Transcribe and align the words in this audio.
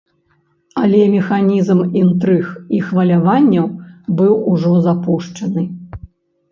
Але 0.83 1.01
механізм 1.15 1.83
інтрыг 2.03 2.49
і 2.79 2.81
хваляванняў 2.89 3.69
быў 4.19 4.33
ужо 4.55 4.73
запушчаны. 4.89 5.63